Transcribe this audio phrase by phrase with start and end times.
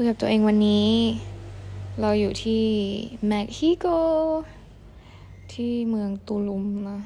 [0.00, 0.88] คุยกับตัวเองวันนี้
[2.00, 2.64] เราอยู่ที่
[3.28, 3.86] เม็กซิโก
[5.52, 7.00] ที่เมืองตูลุมนะ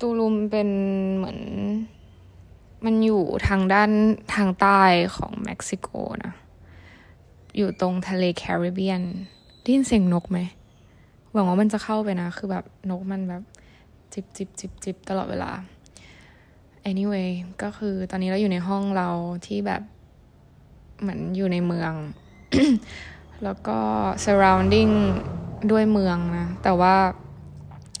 [0.00, 0.68] ตูลุมเป็น
[1.16, 1.40] เหมือน
[2.84, 3.90] มันอยู่ทางด้าน
[4.34, 4.82] ทางใต้
[5.16, 5.88] ของเม็กซิโก
[6.24, 6.32] นะ
[7.56, 9.02] อยู่ตรงทะเลแคริบเบียน
[9.62, 10.38] ได้ยินเสียงนกไหม
[11.32, 13.42] หวังว่ามันจะเข้าไปนะ คือแบบนกมันแบบ
[14.12, 15.52] จิบจิบจิบจิบตลอดเวลา
[16.90, 17.30] anyway
[17.62, 19.08] ก็คือตอนนี้เราอยู่ในห้องเรา
[19.46, 19.82] ที่แบบ
[21.00, 21.92] เหมือนอยู่ในเมือง
[23.44, 23.78] แล้วก็
[24.24, 24.92] surrounding
[25.70, 26.94] ด้วยเมืองนะ แต่ว่า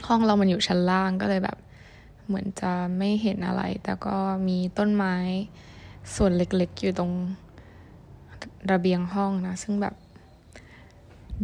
[0.06, 1.58] ห้องเรามันอยู่ชั้นล่างก็เลยแบบ
[2.26, 4.16] เหมือนจะไม่เห็นอะไร แต่ก็
[4.48, 5.16] มีต้นไม้
[6.14, 7.12] ส่วนเล็กๆ อยู่ตรง
[8.72, 9.94] ระเบียงห้องนะ ซึ่งแบบ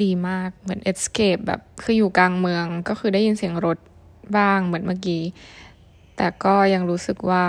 [0.03, 3.79] ดีมากเหมือน escape แบบคืออยู่กลางเมืองก็คือได้ยินเสียงรถ
[4.37, 5.23] บ้างเหมือนเมื่อกี้
[6.19, 7.45] แต่ก็ยังรู้สึกว่า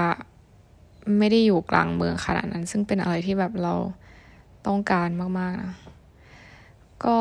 [1.18, 3.76] ไม่ได้อยู่กลางเมืองขนาดนั้น ซึ่งเป็นอะไรที่แบบเรา
[4.68, 5.74] ต้องการมาก ๆ นะ
[7.06, 7.20] ก็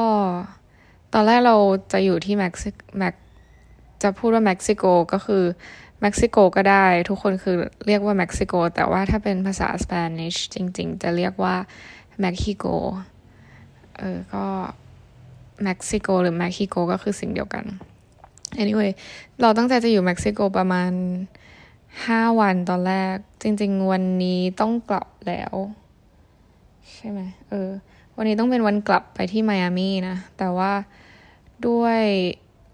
[1.12, 1.56] ตอนแรกเรา
[1.92, 3.14] จะอยู่ที่เม็กซิแม็ก
[4.02, 5.44] จะพูดว่าเม็กซิโกก็คือ
[6.00, 11.56] เม็กซิโกก็ได้ ทุกคนคือเรียกว่าเม็กซิโก แต่ว่าถ้าเป็นภาษา Spanish จริง ๆ จะเรียกว่า
[12.20, 12.64] เม็กซิโก
[13.96, 14.44] เออก็
[15.64, 17.64] เม็กซิโกหรือเม็กซิโกก็คือสิ่งเดียวกัน
[18.62, 18.90] anyway
[19.40, 20.90] เราตั้งใจจะอยู่เม็กซิโกประมาณ
[22.06, 25.54] ห้าวันตอนแรก จริง ๆ วันนี้ต้องกลับแล้ว
[26.94, 27.70] ใช่ไหมเออ
[28.16, 30.72] วันนี้ต้องเป็นวันกลับไปที่ไมอามี่นะ แต่ว่า
[31.66, 32.00] ด้วย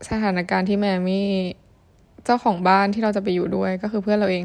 [0.08, 1.28] สถานการณ์ที่ไมอามี่
[2.24, 4.44] เจ้าของบ้านที่เราจะไปอยู่ด้วยก็คือเพื่อนเราเอง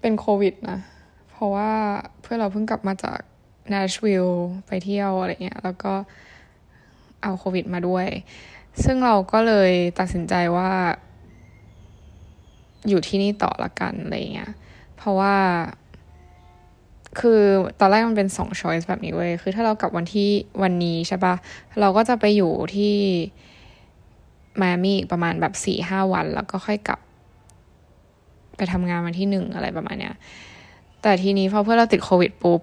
[0.00, 0.78] เป็นโควิดนะ
[1.30, 1.70] เพราะว่า
[2.22, 3.18] เพื่อนเราเพิ่งกลับมาจาก
[3.72, 4.26] น s ชวิล
[4.66, 5.92] ไปเที่ยวอะไรเงี้ย แล้วก็
[7.22, 8.06] เอาโควิดมาด้วย
[8.82, 10.70] ซึ่งเราก็เลยตัดสินใจว่า
[12.88, 14.52] อยู่ที่นี่ต่อละกันอะไรเงี้ย
[14.96, 15.36] เพราะว่า
[17.20, 17.40] คือ
[17.80, 20.30] ตอนแรกมันเป็นสองช้อยส์แบบนี้เว้ย คือถ้าเรากลับวันที่
[20.62, 21.34] วันนี้ใช่ปะ
[21.80, 22.94] เราก็จะไปอยู่ที่
[24.62, 27.00] มามีประมาณแบบสี่ห้าวัน แล้วก็ค่อยกลับ
[28.56, 30.14] ไปทำงานวันที่หนึ่งอะไรประมาณเนี้ย
[31.02, 32.60] แต่ทีนี้พอเพื่อเราติดโควิดปุ๊บ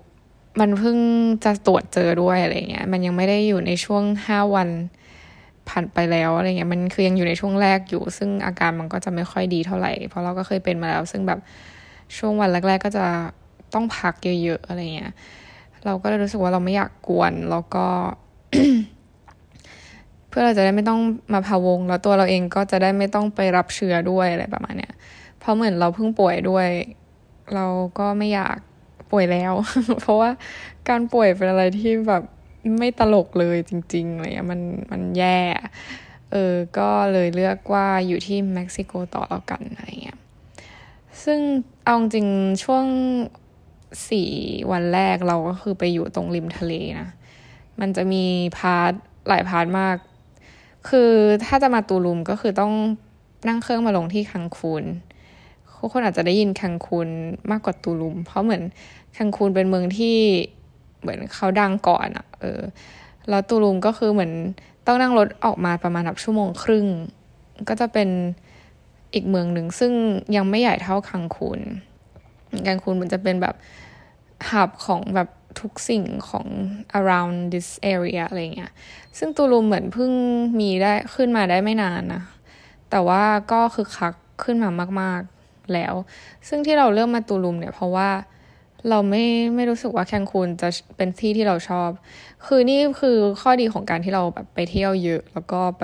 [0.59, 0.97] มันเพิ่ง
[1.43, 4.69] จะตรวจเจอด้วยอะไรเงี้ย มันยังไม่ได้อยู่ในช่วงห้าวัน
[5.69, 11.39] ผ่านไปแล้วอะไรเงี้ยมันคือยังอยู่ในช่วงแรกอยู่ ซึ่งอาการมันก็จะไม่ค่อยดีเท่าไหร่ เพราะเราก็เคยเป็นมาแล้ว ซึ่งแบบ
[12.17, 13.05] ช่วงวันแรก ๆ ก็จะ
[13.73, 14.13] ต้องพัก
[14.43, 15.13] เยอะๆอะไรเงี้ย
[15.85, 17.85] เราก็เลยรู้สึกว่าเราไม่อยากกวนแล้วก็
[20.29, 20.99] เพื่อเราจะได้ไม่ต้อง
[21.33, 24.93] มาพาวง แล้วตัวเราเองก็จะได้ไม่ต้องไปรับเชื้อด้วยอะไรประมาณเนี้ย
[25.39, 26.67] เพราะเหมือนเราเพิ่งป่วยด้วย
[27.55, 27.65] เรา
[27.99, 28.57] ก็ไม่อยาก
[29.11, 29.53] ป่วยแล้ว
[30.01, 30.29] เพราะว่า
[30.89, 32.23] การป่วยเป็นอะไรที่แบบ
[32.79, 34.61] ไม่ตลกเลยจริงๆอะไรเงี้ยมัน
[34.91, 35.39] มันแย่
[36.31, 40.19] เออ ก็เลยเลือกว่าอยู่ที่เม็กซิโกต่อแล้วกันอะไรเงี้ย
[41.23, 41.39] ซึ่ง
[41.85, 42.27] เอาจริง
[42.63, 42.85] ช่วง
[44.09, 44.29] สี่
[44.71, 47.09] วันแรกเราก็คือไปอยู่ตรงริมทะเลนะ
[47.79, 48.23] มันจะมี
[48.57, 48.91] part
[49.27, 49.97] หลาย part มาก
[50.89, 51.11] คือ
[51.45, 52.73] ถ้าจะมาตูลุมก็คือต้อง
[53.47, 54.83] นั่งเครื่องมาลงที่คังคูน
[55.77, 57.07] ทุกคนอาจจะได้ยินคังคูน
[57.51, 58.63] มากกว่าตูลุม เพราะเหมือน
[59.17, 60.17] คังคูนเป็นเมืองที่
[61.01, 62.61] เหมือนเขาดังก่อนอะ่ะ เออ
[63.29, 64.31] แล้วตูลุมก็คือเหมือน
[64.87, 66.87] ต้องนั่งรถออกมาประมาณแบบชั่วโมงครึ่ง
[67.67, 68.09] ก็จะเป็น
[69.13, 69.93] อีกเมืองหนึ่งซึ่ง
[70.35, 71.59] ยังไม่ใหญ่เท่าคังคูน
[72.67, 73.55] คังคูนมันจะเป็นแบบ
[74.51, 75.29] หับของแบบ
[75.61, 76.47] ทุกสิ่งของ
[76.99, 78.71] around this area อะไรเงี้ย
[79.17, 80.11] ซึ่งตูลุมเหมือนเพิ่ง
[80.59, 82.23] มีได้ขึ้นมาได้ไม่นานนะ
[82.89, 84.13] แต่ว่าก็คือคัก
[84.43, 85.93] ขึ้นมามาก ๆแล้ว
[86.47, 88.09] ซึ่งที่เราเลือกมาตูลุมเนี่ยเพราะว่า
[88.89, 89.25] เราไม่
[89.55, 91.89] ไม่รู้สึกว่าแคนคูนจะเป็นที่ที่เราชอบ
[92.45, 95.83] คือนี่คือข้อดีของการที่เราแบบไปเที่ยวเยอะ แล้วก็ไป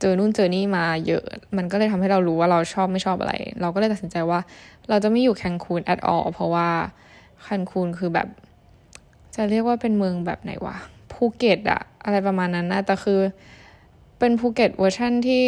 [0.00, 1.24] เจอนู่นเจอนี่มาเยอะ
[1.56, 4.40] มันก็เลยทำให้เรารู้ว่าเราชอบไม่ชอบอะไร เราก็เลยตัดสินใจว่า
[4.88, 6.68] เราจะไม่อยู่แคนคูน at all เพราะว่า
[7.42, 8.28] แคนคูนคือแบบ
[9.34, 10.76] จะเรียกว่าเป็นเมืองแบบไหนวะ
[11.12, 13.20] ภูเก็ตอะอะไรประมาณนั้นนะแต่คือ
[14.18, 15.46] เป็นภูเก็ตเวอร์ชั่นที่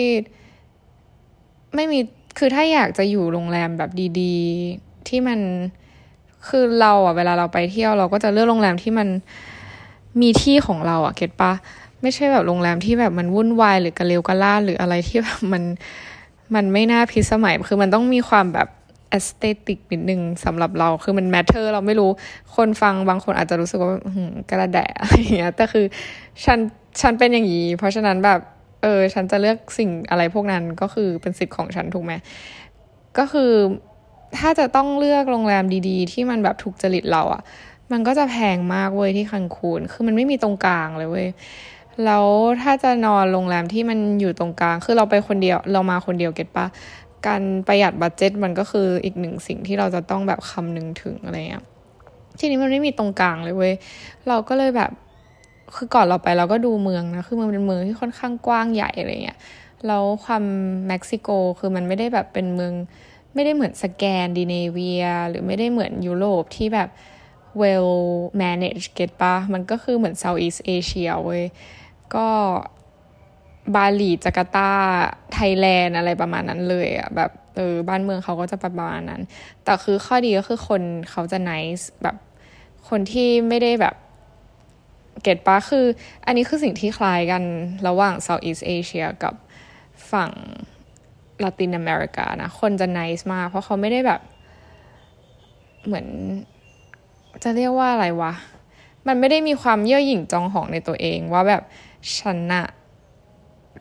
[1.75, 1.99] ไม่มี
[2.39, 4.37] คือถ้าอยากจะอยู่โรงแรมแบบดี
[4.73, 5.41] ๆ ที่มัน
[6.49, 9.09] คือเราอะเวลาเราไปเที่ยวเราก็จะเลือกโรงแรมที่มัน
[10.21, 11.53] มีที่ของเราอะ get ปะ
[12.03, 15.63] ไม่ใช่แบบโรงแรมที่แบบมันวุ่นวายหรือกระเลวกระล่าหรืออะไรที่แบบมัน
[16.55, 18.69] มันไม่น่าพิสมัย คือมันต้องมีความแบบ
[19.11, 22.11] aesthetic นิดนึงสำหรับเรา คือมัน matter เราไม่รู้
[22.57, 23.91] คนฟังบางคนอาจจะรู้สึกว่า
[24.51, 25.85] กระแดะอะไรเงี้ย แต่คือ
[26.45, 26.59] ฉัน
[27.01, 28.41] ฉันเป็นอย่างนี้ เพราะฉะนั้นแบบ
[28.83, 32.13] เออ ฉันจะเลือกสิ่งอะไรพวกนั้นก็คือเป็นสิทธิ์ของฉันถูกไหม
[33.19, 33.53] ก็คือ
[34.37, 37.43] ถ้าจะต้องเลือกโรงแรมดี ๆ ที่มันแบบถูกจริตเราอะ
[37.93, 41.29] มันก็จะแพงมากเว้ยที่คันคูน คือมันไม่มีตรงกลางเลยเว้ย
[42.05, 42.27] แล้ว
[42.63, 46.67] ถ้าจะนอนโรงแรมที่มันอยู่ตรงกลาง คือเราไปคนเดียว เรามาคนเดียว get ปะ
[47.27, 51.65] การประหยัด budget มันก็คืออีกหนึ่งสิ่งที่เราจะต้องแบบคำนึงถึงอะไรเงี้ย
[52.39, 53.75] ทีนี้มันไม่มีตรงกลางเลยเว้ย
[54.29, 54.91] เราก็เลยแบบ
[55.77, 59.39] คือก่อนเราไปเราก็ดูเมืองนะ คือมันเป็นเมืองที่ค่อนข้างกว้างใหญ่อะไรเงี้ย
[59.87, 60.45] แล้วความ
[60.89, 61.29] เม็กซิโก
[61.59, 62.73] คือมันไม่ได้แบบเป็นเมือง
[63.35, 66.89] ไม่ได้เหมือนสแกนดิเนเวีย หรือไม่ได้เหมือนยุโรปที่แบบ
[67.61, 67.93] well
[68.43, 71.45] managed get ปะมันก็คือเหมือน Southeast Asia เว้ย
[72.15, 72.29] ก็
[73.75, 74.71] บาหลีจาการ์ตา
[75.33, 79.23] ไทยแลนด์อะไรประมาณนั้นเลยอะแบบเออบ้านเมืองเขาก็จะประมาณนั้น
[79.65, 82.17] แต่คือข้อดีก็คือคนเขาจะ nice แบบ
[82.89, 83.95] คนที่ไม่ได้แบบ
[85.23, 85.87] get ปะคือ
[86.27, 87.43] อันนี้คือสิ่งที่คล้ายกัน
[87.89, 89.35] ระหว่าง Southeast Asia กับ
[90.13, 90.31] ฝั่ง
[91.43, 94.21] ลาตินอเมริกานะคนจะ nice มาก เพราะเขาไม่ได้แบบ
[95.87, 96.07] เหมือน
[97.43, 98.33] จะเรียกว่าอะไรวะ
[99.07, 101.63] มันไม่ได้มีความเย่อหยิ่งจองหองในตัวเองว่าแบบ
[102.19, 102.67] ฉันอะ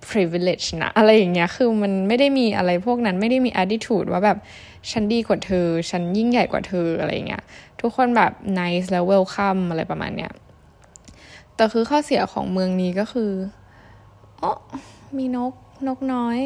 [0.10, 4.38] privilege นะ อะไรอย่างเงี้ย คือมันไม่ได้มีอะไรพวกนั้น ไม่ได้มี attitude ว่าแบบ
[4.92, 7.44] ฉันดีกว่าเธอ ฉันยิ่งใหญ่กว่าเธออะไรเงี้ย
[7.82, 10.32] ทุกคนแบบ nice แล้ว welcome อะไรประมาณเนี้ย
[11.56, 13.32] แต่คือข้อเสียของเมืองนี้ก็คือ
[14.42, 14.52] อ๋อ
[15.18, 15.54] มีนก
[15.88, 16.40] นกน้อย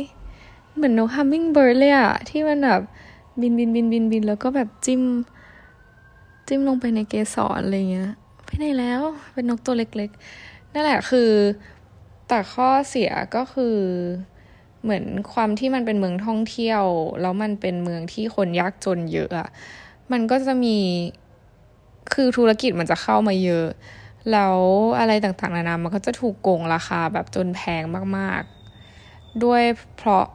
[0.76, 2.82] เหมือนนก hummingbird เลยอะที่มันแบบ
[3.42, 5.02] บินบินบินบินบินแล้วก็แบบจิ้ม
[6.48, 8.12] จิ้มลงไปในเกสรอะไรเงี้ย
[8.46, 9.02] ไปไหนแล้ว
[9.34, 11.32] เป็นนกตัวเล็กๆ นั่นแหละคือ
[12.28, 13.78] แต่ข้อเสียก็คือ
[14.84, 15.04] เหมือน
[15.34, 16.84] ความที่มันเป็นเมืองท่องเที่ยว
[17.22, 19.50] แล้วมันเป็นเมืองที่คนยากจนเยอะอะ
[20.12, 20.78] มันก็จะมี
[22.14, 23.68] คือธุรกิจมันจะเข้ามาเยอะ
[24.32, 24.58] แล้ว
[25.00, 27.84] อะไรต่างๆนานามันก็จะถูกโกงราคาแบบจนแพง
[28.18, 28.42] มาก
[28.94, 29.64] ๆ ด้วย
[29.98, 30.26] เพราะ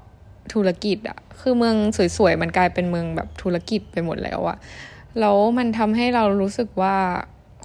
[0.55, 1.77] ธุรกิจอะคือเมือง
[2.17, 4.57] สวยๆมันกลายเป็นเมืองแบบธุรกิจไปหมดแล้วอะ
[5.21, 6.97] แล้วมันทำให้เรารู้สึกว่า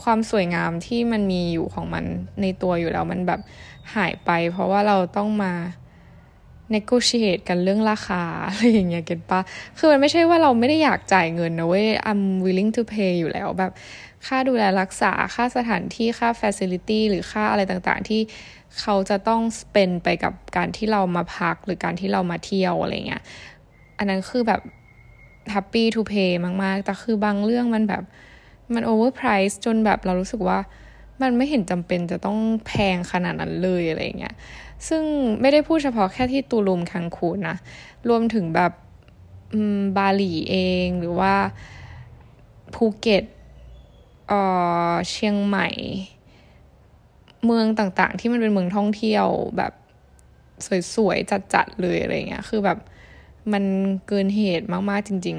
[0.03, 2.05] ความสวยงามที่มันมีอยู่ของมัน
[2.41, 3.41] ในตัวอยู่แล้ว มันแบบ
[3.95, 5.53] หายไป เพราะว่าเราต้องมา
[6.75, 9.39] negotiate กันเรื่องราคาอะไรอย่างเงี้ยเก็ตปะ
[9.77, 13.71] คือมันไม่ใช่ว่าเราไม่ได้อยากจ่ายเงินนะเว้ย I'm willing to pay อยู่แล้วแบบ
[14.27, 18.21] ค่าดูแลรักษาค่าสถานที่ค่า facility หรือค่าอะไรต่างๆ ที่
[18.79, 19.41] เขาจะต้อง
[19.73, 23.23] เป็นไปกับการที่เรามาพักหรือการที่เรามาเที่ยวอะไรเงี้ย
[23.97, 24.61] อันนั้นคือแบบ
[25.53, 26.31] happy to pay
[26.63, 28.03] มาก ๆ แต่คือบางเรื่องมันแบบ
[28.73, 30.59] มัน overprice จนแบบเรารู้สึกว่า
[31.21, 34.35] มันไม่เห็นจำเป็นจะต้องแพงขนาดนั้นเลยอะไรเงี้ย
[34.87, 35.03] ซึ่ง
[35.41, 37.57] ไม่ได้พูดเฉพาะแค่ที่ตูลุมคังคูนนะ
[38.09, 38.71] รวมถึงแบบ
[39.97, 41.33] บาหลีเองหรือว่า
[42.75, 43.23] ภูเก็ต
[44.31, 44.37] เอ
[44.91, 45.67] อเชียงใหม่
[47.45, 49.73] เมืองต่างๆ ที่มันเป็นเมืองท่องเที่ยวแบบ
[50.95, 52.77] สวยๆ จัดๆ เลยอะไรเงี้ย คือแบบ
[53.53, 53.63] มัน
[54.07, 55.37] เกินเหตุมากๆ จริง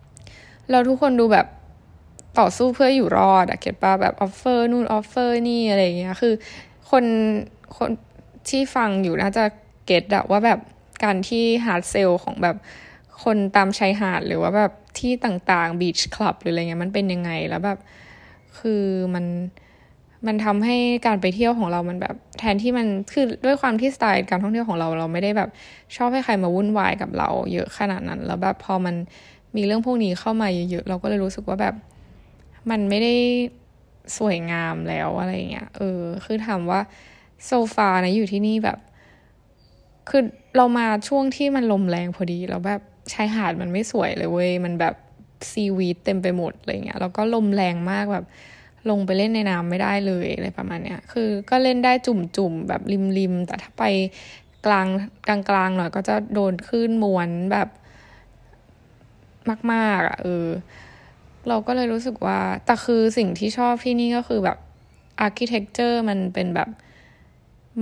[0.00, 1.46] ๆ เราทุกคนดูแบบ
[2.38, 6.34] ต่อสู้เพื่ออยู่รอดอะ get ปะแบบ offer นู่น offer นี่อะไรเงี้ย คือ
[6.90, 7.04] คน
[7.76, 7.90] คน
[8.48, 9.44] ที่ฟังอยู่น่าจะ
[9.86, 10.60] get อะว่าแบบ
[11.04, 12.56] การที่ hard sell ของแบบ
[13.24, 17.78] คนตามชายหาดหรือว่าแบบที่ต่างๆ beach club หรืออะไรเงี้ยมันเป็นยังไงแล้วแบบ
[18.60, 18.82] คือ
[19.14, 19.24] มัน
[20.26, 25.50] มันทำให้การไปเที่ยวของเรามันแบบ แทนที่มันคือด้วยความที่สไตล์การท่องเที่ยวของเราเราไม่ได้แบบ
[25.96, 28.94] ชอบให้ใครมาวุ่นวายกับเรา เยอะขนาดนั้น แล้วแบบพอมัน
[29.56, 31.74] มีเรื่องพวกนี้เข้ามาเยอะๆเราก็เลยรู้สึกว่าแบบ
[32.70, 33.14] มันไม่ได้
[34.18, 36.80] สวยงามแล้วอะไรเงี้ยเออ คือถามว่า
[37.46, 38.78] โซฟานะอยู่ที่นี่แบบ
[40.08, 40.22] คือ
[40.56, 42.80] เรามาช่วงที่มันลมแรงพอดี แล้วแบบ
[43.12, 44.94] ชายหาดมันไม่สวยเลยเว้ยมันแบบ
[45.52, 48.26] ซีวีดเต็มไปหมดอะไรเงี้ยแล้วก็ลมแรงมากแบบ
[48.90, 52.82] ลงไปเล่นในน้ำไม่ได้เลยอะไรประมาณเนี้ยคือก็เล่นได้จุ่มๆแบบ
[53.18, 53.84] ริมๆแต่ถ้าไป
[54.66, 54.86] กลาง
[55.28, 57.68] กลางๆหน่อยก็จะโดนคลื่นมวนแบบ
[59.72, 60.48] มากๆอะเออ
[61.48, 64.58] เราก็เลยรู้สึกว่า แต่คือสิ่งที่ชอบที่นี่ก็คือแบบ
[65.20, 66.68] architecture มันเป็นแบบ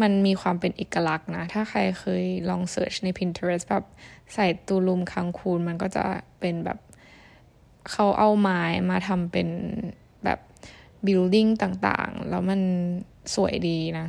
[0.03, 3.85] มันมีความเป็นเอกลักษณ์นะ ถ้าใครเคยลอง search ใน Pinterest แบบ
[4.35, 6.05] ใส่ตูลุมคังคูน มันก็จะ
[6.41, 6.79] เป็นแบบ
[7.91, 9.49] เขาเอาไม้มาทำเป็น
[10.25, 10.39] แบบ
[11.07, 12.61] building ต่างๆ แล้วมัน
[13.35, 14.07] สวยดีนะ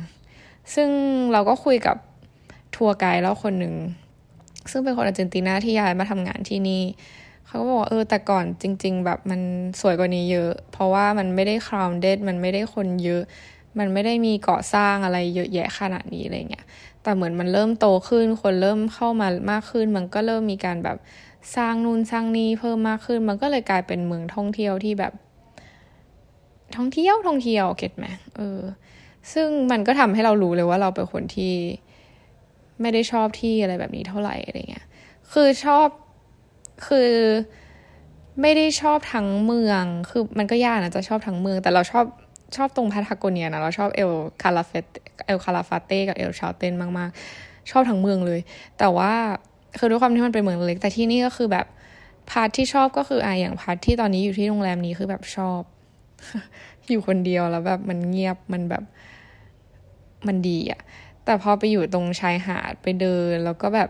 [0.74, 0.88] ซึ่ง
[1.32, 1.96] เราก็คุยกับ
[2.76, 3.74] tour guide แล้วคนหนึ่ง
[4.70, 6.82] ซึ่งเป็นคนอาร์เจนตินาที่ย้ายมาทำงานที่นี่
[7.46, 9.40] เขาก็บอกเออแต่ก่อนจริง ๆ แบบมัน
[9.80, 13.22] สวยกว่านี้เยอะ เพราะว่ามันไม่ได้คราวเด็ดมันไม่ได้คนเยอะ
[13.78, 16.64] มันไม่ได้มีก่อสร้างอะไรเยอะแยะขนาดนี้อะไรเงี้ย
[17.02, 20.96] แต่เหมือนมันเริ่มโตขึ้น คนเริ่มเข้ามามากขึ้น มันก็เริ่มมีการแบบ
[21.56, 25.12] สร้างนู่นสร้างนี่เพิ่มมากขึ้น มันก็เลยกลายเป็นเมืองท่องเที่ยวที่แบบ
[26.76, 28.60] ท่องเที่ยวท่องเที่ยวเก็ตไหมเออ
[29.32, 31.54] ซึ่งมันก็ทำให้เรารู้เลยว่าเราเป็นคนที่
[32.80, 34.86] ไม่ได้ชอบที่อะไรแบบนี้เท่าไหร่อะไรเงี้ย
[35.32, 35.86] คือชอบ
[36.86, 37.10] คือ
[38.40, 42.04] ไม่ได้ชอบทั้งเมือง คือมันก็ยากนะจะชอบทั้งเมือง แต่เราชอบ
[42.56, 44.84] ชอบตรงพาทาโกเนียนะ เราชอบเอลคาราเฟต
[45.26, 47.10] เอลคาราฟาเต้กับเอลชาลเตนมาก
[47.40, 48.40] ๆ ชอบทั้งเมืองเลย
[48.78, 49.12] แต่ว่า
[49.78, 51.66] คือด้วยความที่มันเป็นเมืองเล็ก แต่ที่นี่ก็คือแบบ
[52.30, 55.60] part ที่ชอบก็คืออะอย่าง part ที่ตอนนี้อยู่ที่โรงแรมนี้คือแบบชอบ
[56.88, 58.84] อยู่คนเดียวแล้วแบบมันเงียบมันแบบ
[60.26, 60.80] มันดีอะ
[61.24, 63.88] แต่พอไปอยู่ตรงชายหาดไปเดิน แล้วก็แบบ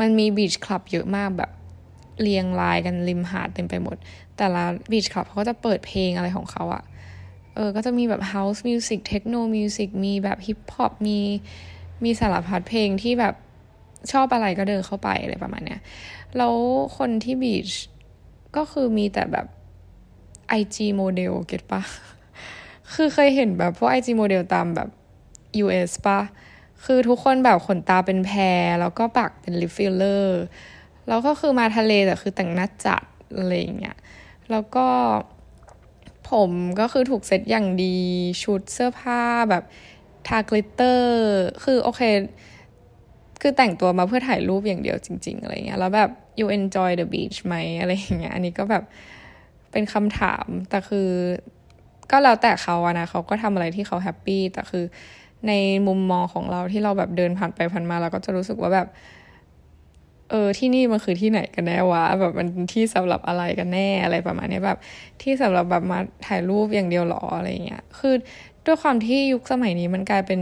[0.00, 1.50] มันมีบีชคลับเยอะมากแบบ
[2.22, 3.96] เรียงรายกันริมหาดเต็มไปหมด
[4.36, 6.82] แต่ละบีชคลับเขาก็จะเปิดเพลงอะไรของเขาอะ
[7.54, 11.18] เออ ก็จะมีแบบ house music techno music มีแบบฮิปฮอปมี
[12.04, 13.34] มีสารพัดเพลงที่แบบ
[14.12, 15.80] ชอบอะไรก็เดินเข้าไปอะไรประมาณเนี้ย
[16.36, 16.54] แล้ว
[16.98, 17.70] คนที่บีช
[18.56, 19.46] ก็คือมีแต่แบบ
[20.60, 21.82] IG โมเดลเก็ตปะ
[22.94, 24.88] คือเคยเห็นแบบพวก IG model ตามแบบ
[25.64, 26.20] US ปะ
[26.84, 30.42] คือทุกคนแบบขนตาเป็นแพ แล้วก็ปากเป็น lip filler
[31.08, 33.02] แล้วก็คือมาทะเลแต่คือแต่งหน้าจัด
[33.36, 33.96] อะไรอย่างเงี้ย
[34.50, 34.86] แล้วก็
[36.30, 37.96] ผมก็คือถูกเซ็ตอย่างดี
[38.42, 39.20] ชุดเสื้อผ้า
[39.50, 39.64] แบบ
[40.28, 41.14] ทา glitter
[41.64, 42.02] คือโอเค
[43.46, 48.84] คือแต่งตัวมาเพื่อถ่ายรูปอย่างเดียวจริง ๆ อะไรเงี้ย แล้วแบบ you enjoy the beach ไหมอะไรอย่างเงี้ย อันนี้ก็แบบ
[49.72, 51.08] เป็นคำถาม แต่คือ
[52.10, 54.84] ก็แล้วแต่เขาอะนะเขาก็ทำอะไรที่เขา happy แต่คือ
[55.48, 55.52] ใน
[55.86, 58.88] มุมมองของเราที่เราแบบเดินผ่านไปผ่านมาเราก็จะรู้สึกว่าแบบ
[60.30, 64.78] เออที่นี่มันคือที่ไหนกันแน่วะแบบมันที่สำหรับอะไรกันแน่อะไรประมาณนี้แบบ
[65.22, 68.14] ที่สำหรับแบบมาถ่ายรูปอย่างเดียวหรออะไรเงี้ยคือ
[68.66, 70.40] ด้วยความที่ยุคสมัยนี้มันกลายเป็น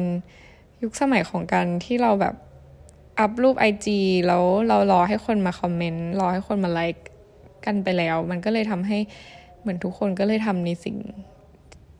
[0.82, 2.34] ยุคสมัยของการที่เราแบบ
[3.18, 7.04] อัพรูป IG แล้วเรารอให้คนมาคอมเมนต์รอให้คนมาไลค์
[7.66, 8.98] กันไปแล้ว มันก็เลยทำให้
[9.60, 10.96] เหมือนทุกคนก็เลยทำในสิ่ง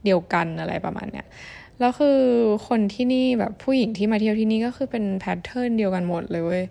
[0.04, 1.26] เดียวกันอะไรประมาณเนี้ย
[1.81, 2.21] แล้วคือ
[2.69, 6.64] คนที่นี่แบบผู้หญิงที่มาเที่ยวที่นี่ก็คือเป็น pattern เดียวกันหมดเลยเว้ย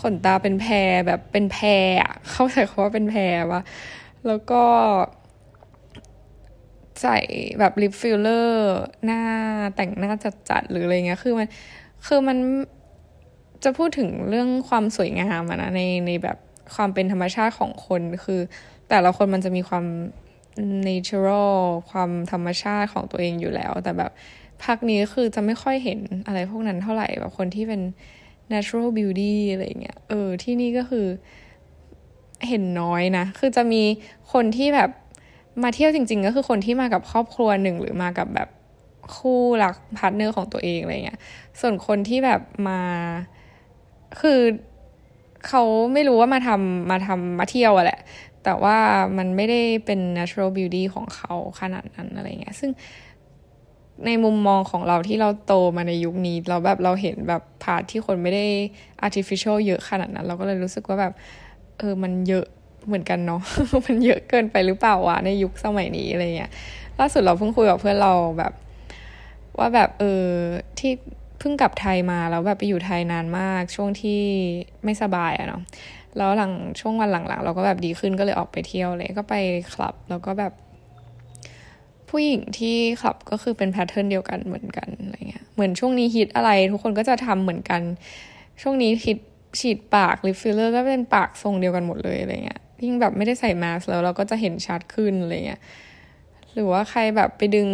[0.00, 1.86] ขนตาเป็นแพรแบบเป็นแพร
[2.30, 3.62] เข้าใจคำว่าเป็นแพปะ
[4.26, 4.62] แล้วก็
[7.02, 7.18] ใส่
[7.58, 9.22] แบบ lip filler หน้า
[9.74, 10.12] แต่งหน้า
[10.50, 11.48] จัดๆหรืออะไรเงี้ย คือมัน
[12.06, 12.38] คือมัน
[13.64, 16.38] จะพูดถึงเรื่องความสวยงามนะในในแบบ
[16.74, 18.40] ความเป็นธรรมชาติของคนคือ
[18.88, 19.84] แต่ละคนมันจะมีความ
[20.88, 21.58] natural
[21.90, 24.10] ความธรรมชาติของตัวเองอยู่แล้ว แต่แบบ
[24.62, 27.80] ภาคนี้คือจะไม่ค่อยเห็นอะไรพวกนั้นเท่าไหร่แบบคนที่เป็น
[28.52, 31.06] natural beauty อะไรเงี้ยเออที่นี่ก็คือ
[32.48, 33.82] เห็นน้อยนะ คือจะมี
[34.32, 34.90] คนที่แบบ
[35.62, 38.48] มาเที่ยวจริง ๆ ก็คือคนที่มากับครอบครัวหนึ่งหรือมากับแบบ
[39.16, 41.18] คู่รัก partner ของตัวเองอะไรเงี้ย
[41.60, 42.80] ส่วนคนที่แบบมา
[44.20, 44.40] คือ
[45.48, 45.62] เขา
[45.92, 48.00] ไม่รู้ว่ามาทำมาทำมาเที่ยวอะแหละ
[48.44, 48.76] แต่ว่า
[49.18, 52.70] มันไม่ได้เป็น natural beauty ของเขาขนาดนั้นอะไรเงี้ย ซึ่ง
[54.06, 58.46] ในมุมมองของเราที่เราโตมาในยุคนี้ เราแบบเราเห็นแบบ part ที่คนไม่ได้
[59.06, 61.12] artificial เยอะขนาดนั้น เราก็เลยรู้สึกว่าแบบ
[61.78, 62.46] เออมันเยอะ
[62.86, 63.42] เหมือนกันเนาะ
[63.86, 66.50] มันเยอะเกินไปหรือเปล่าวะในยุคสมัยนี้อะไรเงี้ย
[66.98, 68.52] ล่าสุดเราเพิ่งคุยกับเพื่อนเราแบบ
[69.58, 70.24] ว่าแบบเออ
[70.78, 70.92] ที่
[71.38, 74.20] เพิ่งกลับไทยมาแล้วแบบไปอยู่ไทยนานมาก ช่วงที่
[74.84, 75.62] ไม่สบายอะเนาะ
[76.16, 79.36] แล้วหลังช่วงวันหลังๆ เราก็แบบดีขึ้นก็เลยออกไปเที่ยวเลยก็ไป
[79.72, 80.52] คลับแล้วก็แบบ
[82.08, 87.80] ผู้หญิงที่คลับก็คือเป็น pattern เดียวกันเหมือนกันอะไรเงี้ยเหมือนช่วงนี้ฮิตอะไร ทุกคนก็จะทำเหมือนกัน
[88.62, 89.18] ช่วงนี้ฮิต
[89.60, 95.60] ฉีดปาก lip filler ก็เป็นปากทรงเดียวกันหมดเลยอะไรเงี้ยยิ่งแบบไม่ได้ใส่มาสแล้วเราก็จะเห็นชัดขึ้นอะไรเงี้ย
[96.54, 97.68] หรือว่าใครแบบไปดึง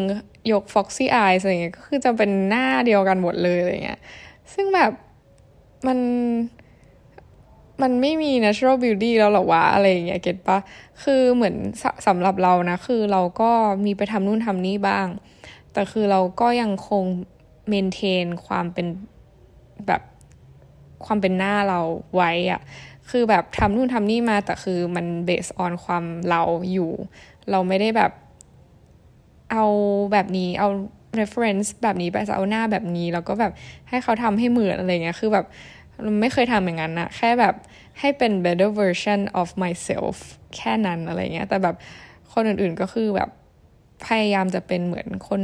[0.53, 4.01] ยก Foxy Eyes อะไรเงี้ยก็คือจะเป็นหน้าเดียวกันหมดเลยอะไรเงี้ย
[4.53, 4.93] ซึ่งแบบ
[5.87, 5.99] มัน
[7.83, 10.59] มันไม่มี natural beauty แล้วหรอวะอะไรอย่างเงี้ยเก็ตปะ
[11.03, 13.51] คือเหมือนสสำหรับเรานะ คือเราก็
[13.85, 15.07] มีไปทำนู่นทำนี่บ้าง
[15.73, 17.05] แต่คือเราก็ยังคง
[17.69, 18.87] เมนเทนความเป็น
[19.87, 20.03] แบบ
[21.05, 21.81] ความเป็นหน้าเรา
[22.15, 22.61] ไว้อะ
[23.11, 26.91] คือแบบทำนู่นทำนี่มาแต่คือมันเบสออนความเราอยู่
[27.51, 28.13] เราไม่ได้แบบ
[29.53, 29.65] เอา
[30.13, 30.69] แบบนี้เอา
[31.21, 33.53] reference แบบนี้ไปจะเอาหน้าแบบนี้ แล้วก็แบบ
[33.89, 35.47] ให้เขาทำให้เหมือนอะไรเงี้ยคือแบบ
[36.21, 37.55] ไม่เคยทำอย่างนั้นนะแค่แบบ
[38.01, 40.17] ให้เป็น better version of myself
[40.57, 41.77] แค่นั้นอะไรเงี้ยแต่แบบ
[42.33, 43.31] คนอื่นๆก็คือแบบ
[44.07, 45.43] พยายามจะเป็นเหมือนคน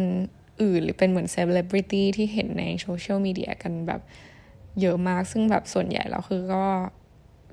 [0.62, 4.00] อื่น หรือเป็นเหมือน celebrity ที่เห็นในโซเชียลมีเดียกันแบบ
[4.80, 6.64] เยอะมาก ซึ่งแบบส่วนใหญ่แล้วคือก็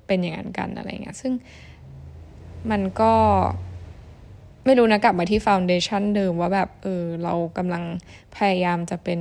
[0.07, 1.33] เป็นอย่างนั้นกันอะไรเงี้ยซึ่ง
[2.71, 3.13] มันก็
[4.67, 7.83] ไม่รู้นะกลับมาที่ foundation เดิมว่าแบบเออเรากำลัง
[8.37, 9.19] พยายามจะเป็น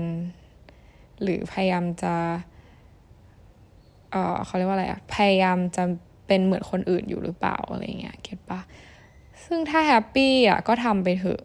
[1.22, 2.14] หรือพยายามจะ
[4.10, 5.84] เออเขาเรียกว่าอะไรอะพยายามจะ
[6.26, 8.60] เป็นเหมือนคนอื่นอยู่หรือเปล่าอะไรเงี้ย get ปะ
[9.44, 11.40] ซึ่งถ้า happy อะก็ทำไปเถอะ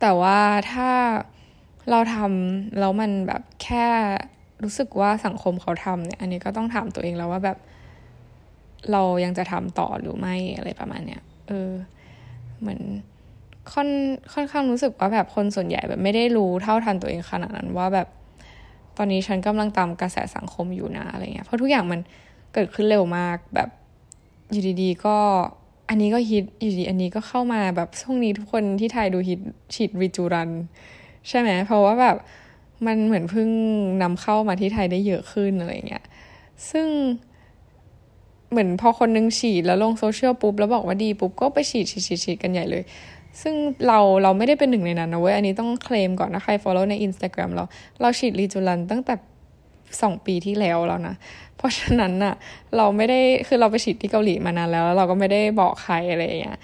[0.00, 0.40] แต่ว่า
[0.72, 0.90] ถ้า
[1.90, 3.86] เราทำแล้วมันแบบแค่
[4.62, 7.58] รู้สึกว่าสังคมเขาทำเนี่ย อันนี้ก็ต้องถามตัวเองแล้วว่าแบบ
[8.92, 11.70] เรายังจะทำต่อหรือไม่อะไรประมาณเนี้ยเออ
[12.60, 12.80] เหมือน
[13.72, 13.88] ค่อน
[14.32, 18.08] ค่อนข้างรู้สึกว่าแบบคนส่วนใหญ่แบบไม่ได้รู้เท่าทันตัวเองขนาดนั้นว่าแบบ
[18.96, 22.00] ตอนนี้ฉันกำลังตามกระแสสังคมอยู่นะอะไรเงี้ยเพราะทุกอย่างมัน
[22.54, 23.68] เกิดขึ้นเร็วมากแบบ
[24.52, 25.16] อยู่ดีๆก็
[25.88, 29.40] อันนี้ก็ฮิตอยู่ดีอันนี้ก็เข้ามาแบบช่วงนี้ทุกคนที่ไทยดูฮิต
[29.74, 30.50] ฉีดรีจูรัน
[31.28, 32.16] ใช่ไหมเพราะว่าแบบ
[32.86, 33.50] มันเหมือนเพิ่ง
[34.02, 36.04] นำเข้ามาที่ไทยได้เยอะขึ้นอะไรเงี้ย
[36.70, 36.86] ซึ่ง
[38.54, 42.82] เหมือนพอคนนึงฉีดแล้วลงโซเชียลปุ๊บแล้วบอกว่าดีปุ๊บก็ไปฉีดฉีดฉีดฉีดกันใหญ่เลย
[43.42, 43.54] ซึ่ง
[43.86, 47.64] เราเราไม่ได้เป็นหนึ่งในนั้นนะเว้ย อันนี้ต้องเคลมก่อนนะใคร follow ใน Instagram เรา
[48.00, 49.14] เราฉีดรีจูรันตั้งแต่
[50.02, 51.14] สองปีที่แล้วแล้วนะ
[51.56, 52.34] เพราะฉะนั้นน่ะ
[52.76, 56.58] เราไม่ได้คือเราไปฉีดที่เกาหลีมานานแล้วแล้ว เราก็ไม่ได้บอกใครอะไรอย่างเงี้ย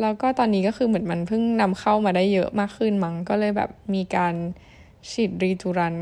[0.00, 4.34] แล้วก็ตอนนี้ก็คือเหมือนมันเพิ่งนำเข้ามาได้เยอะมากขึ้นมั้งก็เลยแบบมีการ
[5.10, 5.94] ฉีดรีจูรัน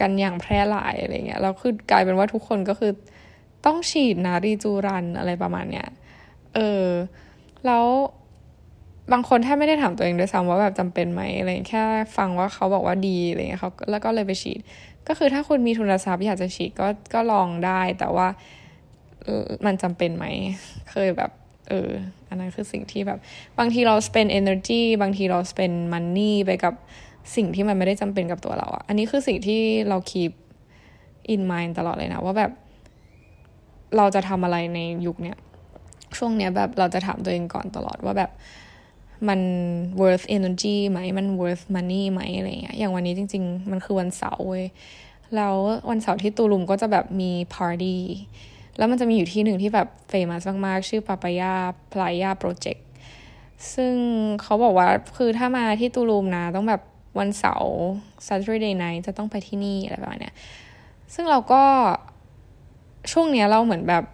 [0.00, 2.92] กันอย่างแพร่หลายอะไรเงี้ยแล้วคือกลายเป็นว่าทุกคนก็คือ
[3.66, 5.88] ต้องฉีดนะรีจูรันอะไรประมาณเนี้ย
[6.54, 6.86] เออ
[7.66, 7.84] แล้ว
[9.12, 11.82] บางคนแทบไม่ได้ถามตัวเองด้วยซ้ำว่าแบบจำเป็นไหมอะไรแค่
[12.16, 14.60] ฟังว่าเขาบอกว่าดีอะไรเงี้ยเขาแล้วก็เลยไปฉีด
[15.08, 18.26] ก็คือถ้าคุณมีทุนทรัพย์อยากจะฉีดก็ก็ลองได้ แต่ว่า
[19.66, 20.24] มันจำเป็นไหม
[20.90, 21.30] เคยแบบ
[21.68, 21.90] เออ
[22.28, 23.18] อันนั้นคือสิ่งที่แบบ
[23.58, 26.74] บางทีเรา spend energy บางทีเรา spend money ไปกับ
[27.36, 30.32] สิ่งที่มันไม่ได้จำเป็นกับตัวเราอะอันนี้คือสิ่งที่เรา keep
[31.34, 32.52] in mind ตลอดเลยนะ ว่าแบบ
[33.96, 35.36] เราจะทำอะไรในยุคเนี้ย
[36.18, 38.30] ช่วงเนี้ยแบบเราจะถามตัวเองก่อนตลอดว่าแบบ
[39.28, 39.40] มัน
[40.00, 44.64] worth energy ไหม มัน worth money ไหมอะไรเงี้ย อย่างวันนี้จริง ๆ มันคือวันเสาร์เว้ย
[45.36, 45.56] แล้ว
[45.90, 47.96] วันเสาร์ที่ตูลุมก็จะแบบมี party
[48.76, 51.52] แล้วมันจะมีอยู่ที่หนึ่งที่แบบเฟมัสมากๆ ชื่อปาปายา
[51.92, 52.86] พลายาโปรเจกต์
[53.74, 53.94] ซึ่ง
[54.42, 56.82] เขาบอกว่าคือถ้ามาที่ตูลุมนะ ต้องแบบ
[57.18, 57.74] วันเสาร์
[58.26, 60.34] Saturday night จะต้องไปที่นี่อะไรแบบเนี้ย
[61.14, 61.62] ซึ่งเราก็
[63.12, 64.04] ช่วงเนี้ยเราเหมือนแบบ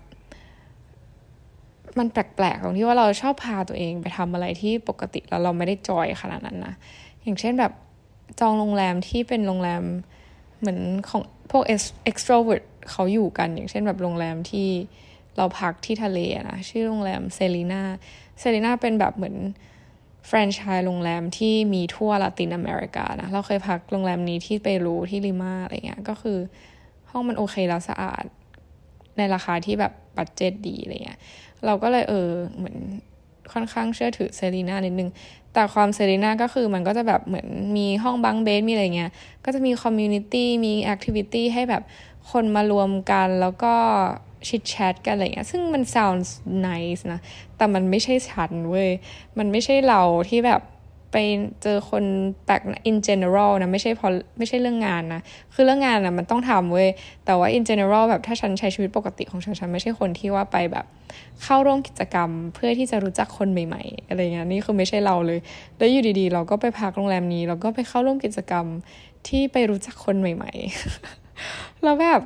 [1.99, 6.75] มันแปลกๆตรงที่ว่าเราชอบพาตัวเองไปทำอะไรที่ปกติแล้วเราไม่ได้จอยขนาดนั้นนะ
[7.23, 7.73] อย่างเช่นแบบ
[8.41, 9.83] จองโรงแรมที่เป็นโรงแรม
[10.59, 10.79] เหมือน
[11.09, 11.63] ของพวก
[12.11, 14.69] extrovert เขาอยู่กัน อย่างเช่นแบบโรงแรมที่
[15.37, 19.37] เราพักที่ทะเลนะชื่อโรงแรม Selina Selina เป็นแบบเหมือน
[20.27, 26.39] แฟรนไชส์โรงแรมที่มีทั่วลาตินอเมริกานะ เราเคยพักโรงแรมนี้ที่เปรูที่ลิมาอะไรเงี้ย ก็คือ
[27.11, 28.25] ห้องมันโอเคแล้วสะอาด
[29.17, 31.19] ในราคาที่แบบ budget ดีอะไรเงี้ย
[31.65, 32.77] เราก็เลยเออเหมือน
[33.53, 35.11] ค่อนข้างเชื่อถือ Selina นิดนึง
[35.53, 39.11] แต่ความ Selina ก็คือมันก็จะแบบเหมือนมีห้อง bunk bed มีอะไรเงี้ย
[39.45, 41.83] ก็จะมี community มี activity ให้แบบ
[42.31, 43.75] คนมารวมกันแล้วก็
[44.49, 46.31] chit chat กันอะไรเงี้ย ซึ่งมัน sounds
[46.69, 47.21] nice นะ
[47.57, 48.91] แต่มันไม่ใช่ฉันเว้ย
[49.39, 50.61] มันไม่ใช่เราที่แบบ
[51.17, 51.27] ไป
[51.63, 52.05] เจอคน
[52.45, 55.21] แปลก in general นะไม่ใช่พอไม่ใช่เรื่องงานนะ
[55.55, 56.89] คือเรื่องงานนะมันต้องทำเว้ย
[57.25, 60.87] แต่ว่า in general แบบถ้าฉันใช้ชีวิตปกติของฉันฉันไม่ใช่คนที่ว่าไปแบบ
[61.43, 65.39] เข้าร่วมกิจกรรมเพื่อที่จะรู้จักคนใหม่ ๆ อะไรเงี้ยนี่คือไม่ใช่เราเลย
[65.77, 68.67] แล้วอยู่ดีๆ เราก็ไปพักโรงแรมนี้ เราก็ไปเข้าร่วมกิจกรรม
[69.29, 72.21] ที่ไปรู้จักคนใหม่ๆแล้วแบบ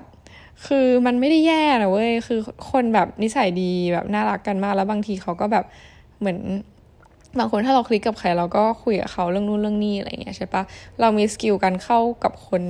[0.67, 5.65] คือมันไม่ได้แย่นะเว้ย คือคนแบบนิสัยดีแบบน่ารักกันมาก แล้วบางทีเขาก็แบบ
[6.21, 6.39] เหมือน
[7.39, 10.63] บางคนถ้าเราคลิกกับใครเราก็คุยกับเขาเรื่องนู้นเรื่องนี้อะไรเงี้ยใช่ปะ
[11.01, 12.63] เรามีสกิลการเข้ากับคน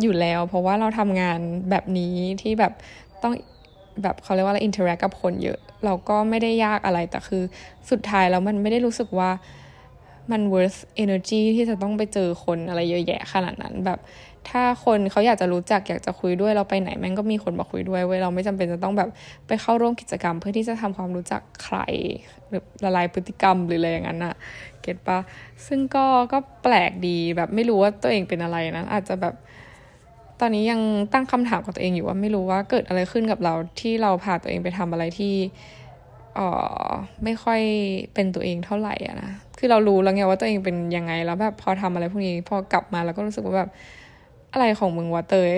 [0.00, 1.38] อยู่แล้ว เพราะว่าเราทำงาน
[1.70, 2.72] แบบนี้ที่แบบ
[3.22, 3.32] ต้อง
[4.02, 7.42] แบบเขาเรียกว่าอะไร interact กับคนเยอะ เราก็ไม่ได้ยากอะไรแต่คือ
[7.90, 9.30] สุดท้ายแล้วมันไม่ได้รู้สึกว่า
[10.32, 13.98] มัน worth energy ที่จะต้องไปเจอคนอะไรเยอะแยะขนาดนั้นแบบ
[14.48, 19.08] ถ้าคนเขาอยากจะรู้จักอยากจะคุยด้วยเราไปไหนแม่งก็มีคนมาคุยด้วยเว้ยเราไม่จำเป็นจะต้องแบบ
[19.46, 21.78] ไปเข้าร่วมกิจกรรม เพื่อที่จะทำความรู้จักใคร
[22.48, 24.34] หรือละลายพฤติกรรมหรืออะไรอย่างนั้นอะ
[24.82, 25.18] get ปะ
[25.66, 29.34] ซึ่งก็ก็แปลกดีแบบไม่รู้ว่าตัวเองเป็นอะไรนะอาจจะแบบ
[30.40, 30.80] ตอนนี้ยัง
[31.12, 35.34] ตั้งคำถามกับตัวเองอยู่ว่าไม่รู้ว่าเกิดอะไรขึ้นกับเราที่เราพาตัวเองไปทำอะไรที่
[36.34, 36.40] เอ
[36.88, 36.90] อ
[37.24, 37.60] ไม่ค่อย
[38.14, 43.70] เป็นตัวเองเท่าไหร่อะนะ คือเรารู้แล้วไงว่าตัวเองเป็นยังไงแล้วแบบพอทำอะไรพวกนี้พอกลับมาแล้วก็รู้สึกว่าแบบ
[44.56, 45.50] อะไรของมึงวะเตย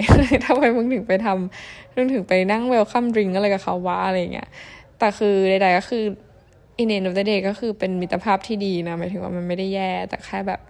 [0.47, 4.49] ทำไมมึงถึงไปทำมึงถึงไปนั่งเวลคัมดริงอะไรกับเขาวะอะไรเงี้ย
[4.99, 6.05] แต่คือใดๆก็คือ
[6.81, 10.61] in end of the day ก็คือเป็นมิตรภาพที่ดีนะหมายถึงว่ามันไม่ได้แย่แต่แค่แบบ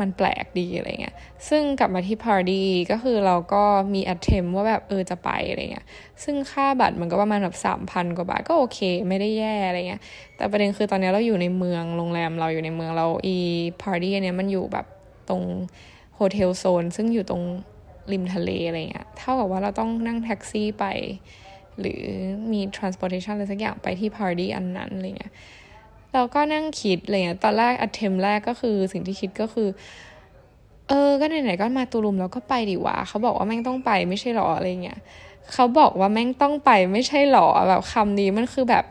[0.00, 1.16] มันแปลกดีอะไรเงี้ย
[1.48, 3.62] ซึ่งกลับมาที่ party ก็คือเราก็
[3.94, 5.86] มี attempt ว่าแบบเออจะไปอะไรเงี้ย
[6.22, 10.02] ซึ่งค่าบัตรมันก็ประมาณแบบสามพันกว่าบาทก็โอเค ไม่ได้แย่อะไรเงี้ย
[10.36, 13.36] แต่ประเด็นคือตอนนี้เราอยู่ในเมืองโรงแรมเราอยู่ในเมืองเราอี
[13.82, 14.86] party อันเนี้ยมันอยู่แบบ
[15.28, 15.42] ตรง
[16.32, 17.42] เทลโซนซึ่งอยู่ตรง
[18.12, 20.84] ริมทะเลอะไรเงี้ยเท่ากับว่าเราต้องนั่งแท็กซี่ไป
[21.80, 22.02] หรือ
[22.52, 25.32] มี transportation อะไรสักอย่างไปที่ party อันนั้นอะไรเงี้ย
[26.14, 29.68] เราก็นั่งคิดอะไรเงี้ยตอนแรก attempt แรกก็คือสิ่งที่คิดก็คือ
[30.88, 34.98] เออ ก็ไหนๆก็มาตูรุมแล้วก็ไปดิวะเขาบอกว่าแม่งต้องไปไม่ใช่หรออะไรเงี้ย
[35.52, 38.84] เขาบอกว่าแม่งต้องไปไม่ใช่หรอแบบคำนี้มันคือแบบ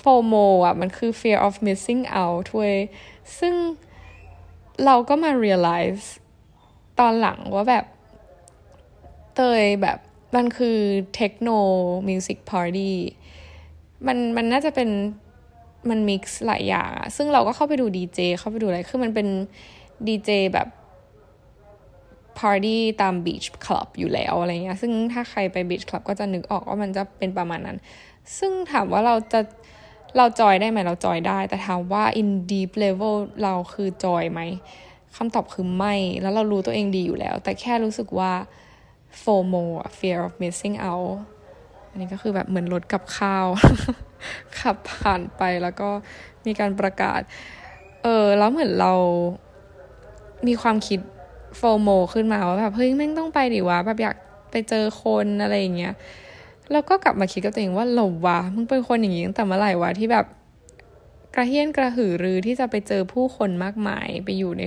[0.00, 2.76] FOMO อะ มันคือ fear of missing out เว้ย
[3.38, 3.54] ซึ่ง
[4.84, 6.04] เราก็มา realize
[7.00, 7.84] ตอนหลังว่าแบบ
[9.34, 9.98] เตยแบบ
[10.34, 10.78] มันคือ
[11.16, 11.50] เทคโน
[12.08, 12.96] music party
[14.06, 14.88] มันมันน่าจะเป็น
[15.88, 19.28] มัน mix หลายอย่างอะซึ่งเราก็เข้าไปดูดีเจเข้าไปดูอะไร คือมันเป็น
[20.06, 20.68] ดีเจแบบ
[22.38, 27.78] พาร์ตี้ตาม beach club อยู่แล้วอะไรเงี้ย ซึ่งถ้าใครไป beach club ก็จะนึกออกว่ามันจะเป็นประมาณนั้น
[28.38, 29.40] ซึ่งถามว่าเราจะ
[30.16, 34.40] เราจอยได้ไหมเราจอยได้ แต่ถามว่า in deep level เราคือ joy ไหม
[35.16, 38.32] คำตอบคือไม่ แล้วเรารู้ตัวเองดีอยู่แล้ว แต่แค่รู้สึกว่า
[39.22, 39.64] FOMO
[39.98, 41.12] fear of missing out
[41.90, 43.46] อันนี้ก็คือแบบเหมือนรถกับข้าว
[44.60, 45.88] ขับผ่านไปแล้วก็
[46.46, 47.20] มีการประกาศ
[48.02, 48.92] เออ แล้วเหมือนเรา
[50.46, 51.00] มีความคิด
[51.56, 54.16] โฟโมขึ้นมาว่าแบบเฮ้ยแม่งต้องไปดิวะแบบอยาก
[54.50, 55.94] ไปเจอคนอะไรอย่างเงี้ย
[56.72, 60.26] แล้วก็กลับมาคิดกับตัวเองว่าหลบวะมึงเป็นคนอย่างนี้ตั้งแต่เมื่อไหร่วะที่แบบ
[61.34, 64.64] กระเฮี้ยนกระหือรือที่จะไปเจอผู้คนมากมายไปอยู่ใน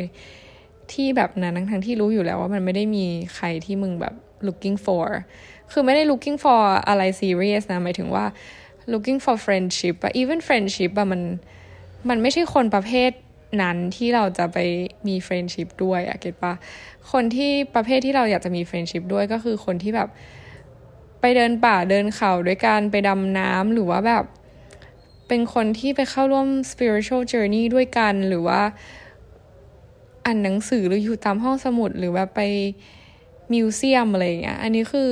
[0.94, 4.14] ที่แบบนั้นทั้งที่รู้อยู่แล้วว่ามันไม่ได้มีใครที่มึงแบบ
[4.48, 5.08] looking for
[5.72, 8.26] คือไม่ได้ looking for อะไร serious นะ หมายถึงว่า
[8.94, 11.22] looking for friendship อะ even friendship อะมัน
[12.10, 13.12] มันไม่ใช่คนประเภท
[13.62, 14.58] นั้นที่เราจะไป
[15.08, 16.54] มี friendship ด้วยอะเก็ตปะ
[17.12, 20.10] คนที่ประเภทที่เราอยากจะมี friendship ด้วยก็คือคนที่แบบ
[21.22, 24.24] ไปเดินป่าเดินเขาด้วยกันไปดำน้ำหรือว่าแบบ
[25.28, 28.62] เป็นคนที่ไปเข้าร่วม spiritual journey ด้วยกันหรือว่า
[30.26, 32.42] อ่านหนังสือหรืออยู่ตามห้องสมุดหรือแบบไป
[33.54, 35.10] museum อะไรเงี้ย อันนี้คือ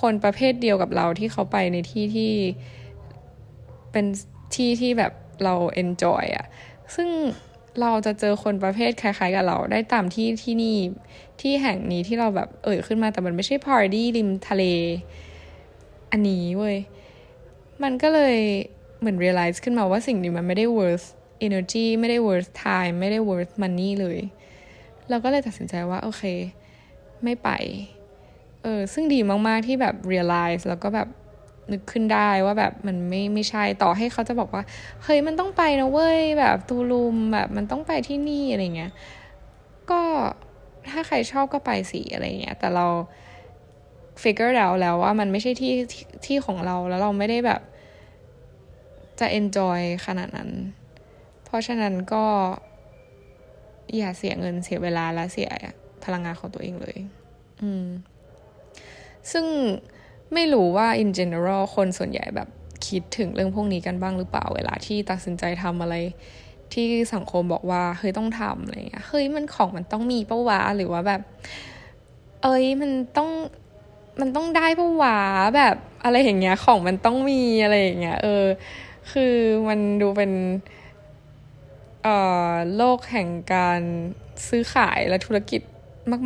[0.00, 2.32] คนประเภทเดียวกับเราที่เขาไปในที่ที่
[3.92, 4.06] เป็น
[4.54, 5.12] ที่ที่แบบ
[5.44, 6.46] เรา enjoy อะ
[6.94, 7.08] ซึ่ง
[7.80, 10.76] เราจะเจอคนประเภทคล้าย ๆ กับเราได้ตามที่ที่นี่
[11.40, 14.64] ที่แห่งนี้ที่เราแบบเอ่ยขึ้นมาแต่มันไม่ใช่พาร์ตี้ริมทะเล
[16.10, 16.78] อันนี้เว้ย
[17.82, 18.36] มันก็เลย
[19.00, 21.06] เหมือน realize ขึ้นมาว่าสิ่งนี้มันไม่ได้ worth
[21.46, 24.18] energy ไม่ได้ worth time ไม่ได้ worth money เลย
[25.08, 26.22] เราก็เลยตัดสินใจว่า โอเค
[27.24, 27.50] ไม่ไป
[28.62, 31.08] เออ ซึ่งดีมาก ๆ ที่แบบ realize แล้วก็แบบ
[31.72, 34.62] นึกขึ้นได้ว่าแบบมันไม่ไม่ใช่ต่อให้เขาจะบอกว่า
[35.02, 38.92] เฮ้ยมันต้องไปนะเว้ย แบบตูลุมแบบมันต้องไปที่นี่อะไรเงี้ย
[39.90, 40.02] ก็
[40.90, 42.86] ถ้าใครชอบก็ไปสิอะไรเงี้ย แต่เรา
[44.22, 45.74] figure out แล้วว่ามันไม่ใช่ที่
[46.26, 47.60] ที่ของเราแล้วเราไม่ได้แบบ
[49.20, 50.50] จะ enjoy ขนาดนั้น
[51.44, 52.24] เพราะฉะนั้นก็
[53.96, 55.50] อย่าเสียเงินเสียเวลาและเสีย
[56.04, 56.98] พลังงานของตัวเองเลย
[57.62, 57.86] อืม
[59.32, 59.46] ซึ่ง
[60.34, 62.48] ไม่รู้ว่า in general คนส่วนใหญ่แบบ
[62.86, 65.94] คิดถึงเรื่องพวกนี้กันบ้างหรือเปล่าเวลาที่ตัดสินใจทำอะไร
[66.72, 71.20] ที่สังคมบอกว่าเฮ้ยต้องทำอะไรเงี้ยเฮ้ยมันของมันต้องมีปะวะหรือว่าแบบ
[72.42, 73.30] เอ้ยมันต้อง
[74.20, 75.16] มันต้องได้ปะวะ
[75.56, 78.44] แบบ อะไรอย่างเงี้ยของมันต้องมีอะไรอย่างเงี้ยเออ
[79.12, 79.34] คือ
[79.68, 80.32] มันดูเป็น
[82.02, 82.16] เอ่
[82.50, 83.80] อโลกแห่งการ
[84.48, 85.60] ซื้อขายและธุรกิจ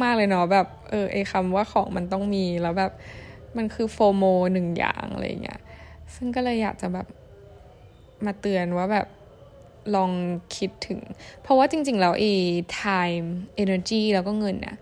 [0.03, 2.93] มาก ๆ เลยเนาะแบบเออไอคำว่าของมันต้องมีแล้วแบบ
[3.57, 5.61] มันคือโฟโมหนึ่งอย่างอะไรเงี้ย
[6.15, 7.07] ซึ่งก็เลยอยากจะแบบ
[8.27, 9.07] มาเตือนว่าแบบ
[9.95, 10.11] ลอง
[10.57, 11.01] คิดถึง
[11.43, 12.33] เพราะว่าจริง ๆ แล้วไอ้
[12.81, 13.27] time
[13.63, 14.77] energy แล้วก็เงินเนี่ย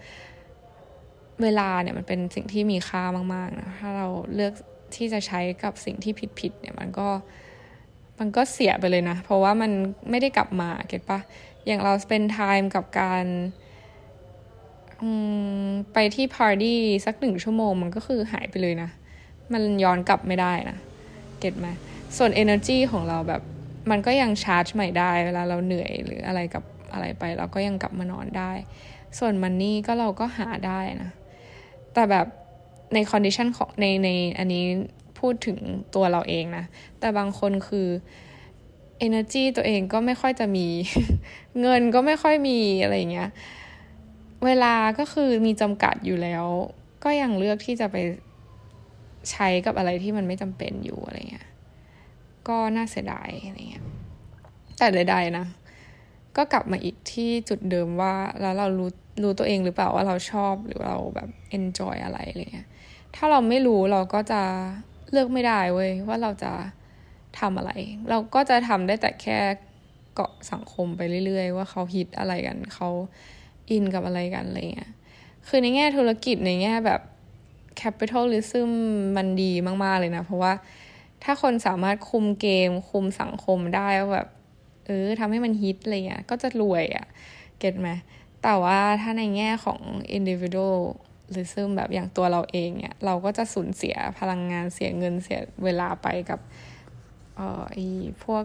[1.43, 3.03] เวลาเนี่ยมันเป็นสิ่งที่มีค่า
[3.35, 4.53] มาก ๆ นะ ถ้าเราเลือก
[4.97, 7.09] ที่จะใช้กับสิ่งที่ผิด ๆ เนี่ยมันก็
[8.19, 9.71] มันก็เสียไปเลยนะ เพราะว่ามัน
[10.11, 11.19] ไม่ได้กลับมา get ปะ
[11.67, 13.25] อย่างเรา spend time กับการ
[15.93, 18.91] ไปที่พาร์ตี้สักหนึ่งชั่วโมง มันก็คือหายไปเลยนะ
[19.53, 20.77] มันย้อนกลับไม่ได้นะ
[21.41, 21.69] get ไหม
[22.17, 23.43] ส่วน energy ของเราแบบ
[23.91, 28.53] มันก็ยังชาร์จใหม่ได้ เวลาเราเหนื่อยหรืออะไรกับอะไรไป เราก็ยังกลับมานอนได้
[29.19, 31.11] ส่วน money ก็เราก็หาได้นะ
[31.95, 32.27] แต่แบบ
[32.95, 34.65] ใน condition ของในในอันนี้
[35.19, 35.59] พูดถึง
[35.95, 36.65] ตัวเราเองนะ
[37.01, 37.89] แต่บางคนคือ
[39.07, 40.67] energy ตัวเองก็ไม่ค่อยจะมี
[41.61, 43.31] เงินก็ไม่ค่อยมีอะไรเงี้ย
[44.45, 46.45] เวลาก็คือมีจำกัดอยู่แล้ว
[47.05, 47.97] ก็ยังเลือกที่จะไป
[49.31, 51.49] ใช้กับอะไรที่มันไม่จำเป็นอยู่อะไรเงี้ย
[52.49, 53.85] ก็น่าเสียดายอะไรเงี้ย
[54.79, 55.47] แต่ใดๆนะ
[56.37, 58.91] ก็กลับมาอีกที่จุดเดิมว่าแล้วเรารู้
[59.23, 61.29] รู้ตัวเองหรือเปล่าว่าเราชอบหรือเราแบบ
[61.59, 62.69] enjoy อะไรอะไรเงี้ย
[63.17, 64.43] ถ้าเราไม่รู้เราก็จะ
[65.13, 66.53] เลือกไม่ได้เว้ยว่าเราจะ
[67.41, 67.73] ทำอะไร
[68.11, 69.39] เราก็จะทำได้แต่แค่
[70.15, 72.89] เกาะสังคมไปเรื่อย ๆ ว่าเขาฮิตอะไรกันเขา
[73.71, 74.91] อินกับอะไรกันอะไรเงี้ย
[75.49, 77.01] คือในแง่ธุรกิจในแง่แบบ
[77.81, 78.71] capitalism
[79.17, 79.53] มันดี
[79.85, 80.53] มาก ๆ เลยนะ เพราะว่า
[81.25, 84.29] ถ้าคนสามารถคุมเกม คุมสังคมได้แบบ
[84.87, 87.07] เออทำให้มันฮิตอะไรเงี้ยก็จะรวยอะ่ะ
[87.59, 87.89] เก็ตไหม
[88.43, 89.81] แต่ว่าถ้าในแง่ของ
[90.19, 90.79] individual
[91.31, 96.41] หรือซึ่งแบบอย่างตัวเราเองเนี่ย เราก็จะสูญเสียพลังงานเสียเงินเสียเวลาไปกับ
[97.37, 97.77] เอ่อไอ
[98.25, 98.45] พวก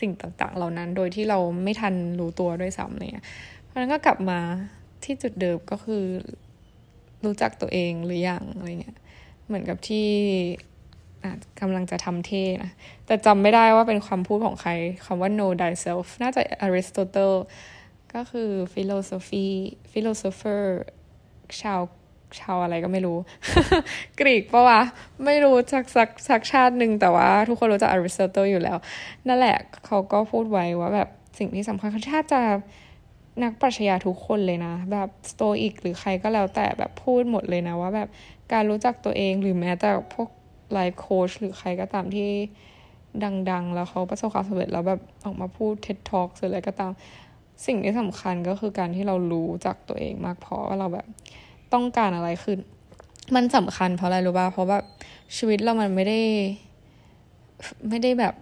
[0.00, 3.26] สิ่งต่างๆ เหล่านั้นโดยที่เราไม่ทันรู้ตัวด้วยซ้ำเนี่ย
[3.64, 4.40] เพราะนั้นก็กลับมา
[5.04, 6.04] ที่จุดเดิมก็คือ
[7.24, 8.98] รู้จักตัวเองหรืออยังอะไรเงี้ย
[9.46, 10.08] เหมือนกับที่
[11.60, 12.72] กำลังจะทำเท่นะ
[13.06, 14.70] แต่จำไม่ได้ว่าเป็นคำพูดของใคร
[15.04, 17.36] คำว่า know thyself น่าจะ Aristotle
[18.14, 19.46] ก็คือ philosophy
[19.92, 20.62] philosopher
[21.62, 21.80] ชาว
[22.40, 23.18] ชาวอะไรก็ไม่รู้
[24.20, 24.80] กรีกปะวะ
[25.24, 28.76] ไม่รู้สักสักสักชาติหนึ่งแต่ว่าทุกคนรู้จักอริสโตเติลอยู่แล้ว
[29.28, 32.40] นั่นแหละเขาก็พูดไว้ว่าแบบสิ่งที่สำคัญถ้าจะ
[33.42, 38.08] นักปรัชญาทุกคนเลยนะ แบบสโตอิกหรือใครก็แล้วแต่แบบพูดหมดเลยนะ ว่าแบบ
[38.52, 40.28] การรู้จักตัวเองหรือแม้แต่พวก
[40.72, 42.30] life coach หรือใครก็ตามที่
[43.50, 46.92] ดัง ๆ แล้วเขาประสบความสำเร็จแล้วแบบออกมาพูด TED Talk หรืออะไรก็ตาม
[47.66, 51.06] สิ่งที่สำคัญก็คือการที่เรารู้จักตัวเองมากพอว่าเราแบบ
[51.72, 52.58] ต้องการอะไรซึ่ง
[53.34, 54.84] มันสำคัญเพราะอะไรรู้ป่ะเพราะแบบ
[55.36, 56.20] ชีวิตเรามันไม่ได้
[57.88, 58.34] ไม่ได้แบบ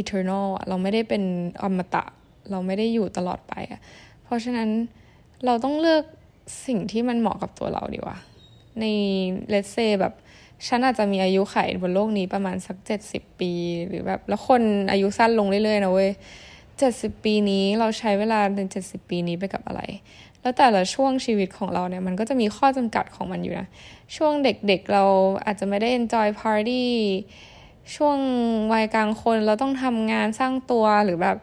[0.00, 1.22] eternal เราไม่ได้เป็น
[1.62, 2.04] อมตะ
[2.50, 3.80] เราไม่ได้อยู่ตลอดไปอะ
[4.24, 4.68] เพราะฉะนั้น
[5.44, 6.02] เราต้องเลือก
[6.66, 8.16] สิ่งที่มันเหมาะกับตัวเราดีกว่า
[8.80, 8.84] ใน
[9.48, 10.14] เลสเซแบบ
[10.66, 13.52] ฉันอาจจะมีอายุไขบนโลกนี้ประมาณสักเจ็ดสิบปี
[13.88, 16.10] หรือแบบแล้วคนอายุสั้นลงเรื่อยๆนะเว้ย
[16.78, 19.82] เจ็ดสิบปีนี้เราใช้เวลาในเจ็ดสิบปีนี้ไปกับอะไร
[20.46, 23.68] แล้วแต่ละช่วงชีวิตของเราเนี่ยมันก็จะมีข้อจำกัดของมันอยู่นะ
[24.16, 25.04] ช่วงเด็กๆเเรา
[25.44, 26.84] อาจจะไม่ได้ enjoy party
[27.94, 28.16] ช่วง
[28.72, 31.36] วัยกลางคนเราต้องทำงานสร้างตัวหรือแบบ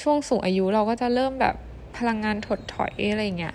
[0.00, 1.54] ช่วงสูงอายุเราก็จะเริ่มแบบ
[1.96, 3.54] พลังงานถดถอยอะไรเงี้ย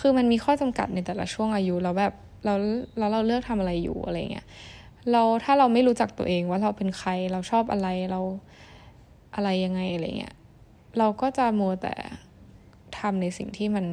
[0.00, 2.14] คือมันมีข้อจำกัดในแต่ละช่วงอายุแล้วแบบ
[2.44, 2.54] เรา
[2.98, 4.46] แล้วเราเลือกทำอะไรอยู่อะไรเงี้ย
[5.12, 8.20] เราถ้าเราไม่รู้จักตัวเองว่าเราเป็นใครเราชอบอะไรเรา
[9.34, 10.34] อะไรยังไงอะไรเงี้ย
[10.98, 11.94] เราก็จะมัวแต่
[12.98, 13.86] ทำในสิ่งที่มัน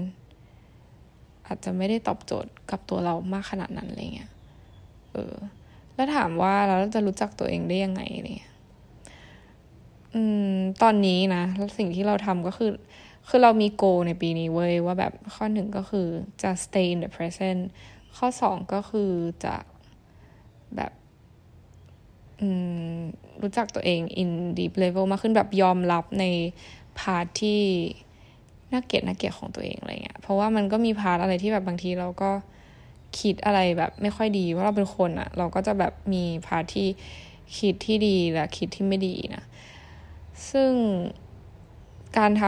[1.48, 4.32] อาจจะไม่ได้ตอบโจทย์กับตัวเรามากขนาดนั้นอะไรเงี้ย
[5.14, 5.36] เออ
[5.96, 8.02] แล้วถามว่าเราจะรู้จักตัวเองได้ยังไง
[8.36, 8.52] เนี่ย
[10.14, 12.72] อืม ตอนนี้นะแล้วสิ่งที่เราทำก็คือ
[13.28, 16.08] คือเรามีโกในปีนี้เว้ยว่าแบบข้อหนึ่งก็คือ
[16.42, 17.62] จะ stay in the present
[18.18, 19.12] ข้อสองก็คือ
[19.46, 19.56] จะ
[20.76, 20.92] แบบ
[23.42, 26.26] รู้จักตัวเอง in deep level มากขึ้นแบบยอมรับใน
[27.00, 27.62] part ที่
[28.72, 32.32] น่าเกลียดน่าเกลียดของตัวเองอะไรเงี้ย เพราะว่ามันก็มี part อะไรที่แบบบางทีเราก็
[33.20, 36.88] คิดอะไรแบบไม่ค่อยดีว่าเราเป็นคนอะเราก็จะแบบมี part ที่
[37.58, 39.44] คิดที่ดีและคิดที่ไม่ดีนะ
[40.52, 40.72] ซึ่ง
[42.18, 42.44] การท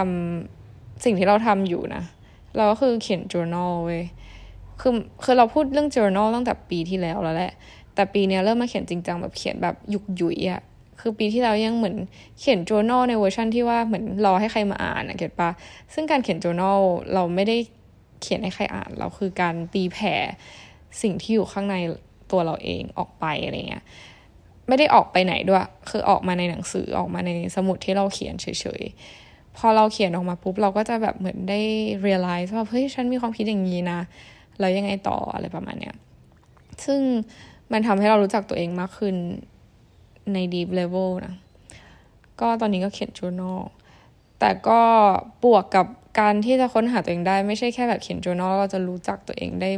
[0.49, 2.03] ำสิ่งที่เราทำอยู่นะ
[2.55, 4.03] เราก็คือเขียน journal เว้ย
[4.81, 7.53] คือคือเราพูดเรื่อง journal ตั้งแต่ปีที่แล้วแล้วแหละ
[7.95, 10.62] แต่ปีนี้เริ่มมาเขียนจริงจังแบบเขียนแบบยุกยุยอะ
[11.02, 11.96] คือปีที่แล้วยังเหมือน
[12.40, 15.50] เขียน journal ในเวอร์ชันที่ว่าเหมือนรอให้ใครมาอ่านนะเก็ตปะ
[15.94, 16.80] ซึ่งการเขียน journal
[17.14, 17.58] เราไม่ได้
[18.22, 20.16] เขียนให้ใครอ่าน เราคือการตีแผ่
[21.02, 21.76] สิ่งที่อยู่ข้างใน
[22.32, 23.84] ตัวเราเองออกไปอะไรเงี้ย
[24.68, 28.46] ไม่ได้ออกไปไหนด้วย คือออกมาในหนังสือออกมาในสมุดที่เราเขียนเฉ
[28.80, 31.60] ยๆ พอเราเขียนออกมาปุ๊บเราก็จะแบบเหมือนได้
[32.06, 34.00] realize ว่าเฮ้ยฉันมีความคิดอย่างนี้นะ
[34.60, 35.96] แล้วยังไงต่ออะไรประมาณเนี้ย
[36.86, 37.00] ซึ่ง
[37.72, 39.16] มันทำให้เรารู้จักตัวเองมากขึ้น
[40.36, 41.36] ใน deep level นะ
[42.41, 43.60] ก็ตอนนี้ก็เขียน journal
[44.39, 44.82] แต่ก็
[45.44, 45.88] บวกกับ
[46.20, 49.70] การที่จะค้นหาตัวเองได้ไม่ใช่แค่แบบเขียน journal เราจะรู้จักตัวเองได้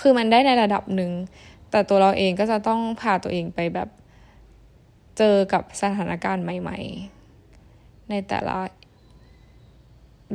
[0.00, 1.12] คือมันได้ในระดับหนึ่ง
[1.70, 3.88] แต่ตัวเราเองก็จะต้องพาตัวเองไปแบบ
[5.18, 6.78] เจอกับสถานการณ์ใหม่
[7.44, 8.56] ๆ ในแต่ละ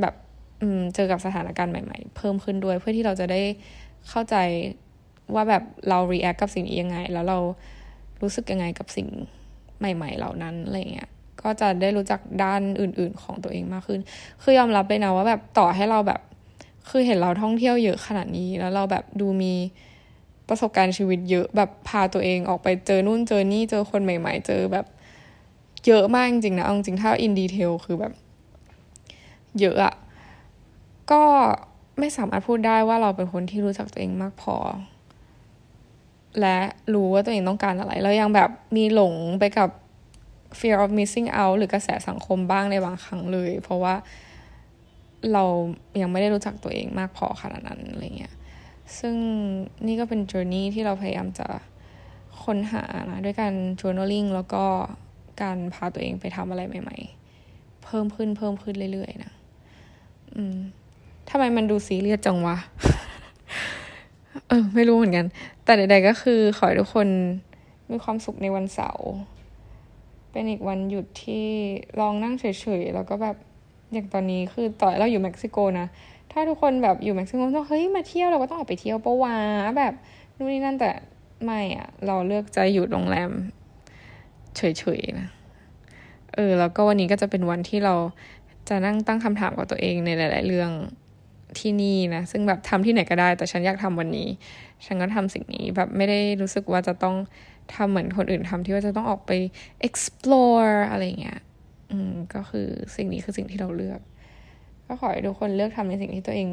[0.02, 0.16] แบบ
[0.96, 3.42] เจอกับสถานการณ์ใหม่ ๆ เพิ่มขึ้นด้วยเพื่อที่เราจะได้
[4.10, 4.36] เข้าใจ
[5.34, 7.38] ว่าแบบเรา react กับสิ่งนี้ยังไง แล้วเรา
[8.22, 9.08] รู้สึกยังไงกับสิ่ง
[9.82, 11.10] ใหม่ ๆ เหล่านั้นอะไรเงี้ย
[11.42, 14.00] ก็จะได้รู้จักด้านอื่น ๆ ของตัวเองมากขึ้น
[14.42, 16.22] คือยอมรับเลยนะว่าแบบต่อให้เราแบบ
[16.90, 19.54] คือเห็นเราท่องเที่ยวเยอะขนาดนี้ แล้วเราแบบดูมี
[20.50, 24.86] ประสบการณ์ชีวิตเยอะแบบพาตัวเองออกไปเจอนู่นเจอนี่เจอคนใหม่ ๆ เจอแบบ
[25.88, 28.14] เยอะมากจริงๆนะเอาจริงถ้าอินดีเทลคือแบบ
[29.60, 29.94] เยอะอะ
[31.12, 31.24] ก็
[32.00, 34.56] ไม่สามารถพูดได้ว่าเราเป็นคนที่รู้จักตัวเองมากพอ
[36.40, 36.58] และ
[36.94, 39.70] รู้ว่าตัวเองต้องการอะไร แล้วยังแบบมีหลงไปกับ
[40.60, 43.96] fear of missing out หรือกระแสสังคมบ้างในบางครั้งเลย เพราะว่า
[45.34, 45.44] เรา
[46.02, 48.34] ยังไม่ได้รู้จักตัวเองมากพอขนาดนั้นอะไรเงี้ย
[49.00, 49.16] ซึ่ง
[49.88, 51.48] นี่ก็เป็น journey ที่เราพยายามจะ
[52.44, 54.64] ค้นหานะด้วยการ journaling แล้วก็
[55.42, 56.98] การพาตัวเองไปทำอะไรใหม่
[57.42, 59.32] ๆ เพิ่มขึ้นเพิ่มขึ้นเรื่อยๆนะ
[60.36, 60.58] อืม
[61.30, 62.58] ทำไมมันดูซีเรียสจังวะ
[64.52, 65.26] เออ ไม่รู้เหมือนกัน
[65.64, 67.08] แต่ใดๆก็คือขอให้ทุกคน
[67.92, 69.10] มีความสุขในวันเสาร์
[70.32, 71.46] เป็นอีกวันหยุดที่
[72.00, 72.46] ลองนั่งเฉ
[72.82, 73.36] ยๆ แล้วก็แบบ
[73.94, 75.88] อย่างตอนนี้คือต่อเราอยู่เม็กซิโกนะ
[76.32, 79.38] ถ้าทุกคนแบบอยู่เม็กซิโกต้องเฮ้ยมาเที่ยวเราก็ต้องออกไปเที่ยวปะวะ
[79.78, 79.94] แบบ
[80.38, 80.92] นู่นนี่นั่นแต่
[81.44, 83.32] ไม่อะเราเลือกใจอยู่โรงแรม
[84.56, 84.62] เฉ
[85.00, 85.28] ยๆนะ
[86.36, 87.96] เออแล้วก็วันนี้ก็จะเป็นวันที่เรา
[88.70, 90.72] จะนั่งตั้งคำถามกับตัวเองในหลาย ๆ เรื่อง
[91.60, 94.28] ที่นี่นะซึ่งแบบทำที่ไหนก็ได้ แต่ฉันอยากทำวันนี้
[94.86, 97.16] ฉันก็ทำสิ่งนี้แบบไม่ได้รู้สึกว่าจะต้อง
[97.76, 99.32] ทำเหมือนคนอื่นทำที่ว่าจะต้องออกไป
[99.88, 101.40] explore อะไรเงี้ย
[101.92, 104.00] อืมก็คือสิ่งนี้คือสิ่งที่เราเลือก
[104.88, 106.50] ก็ขอให้ทุกคนเลือกทำในสิ่งที่ตัวเอง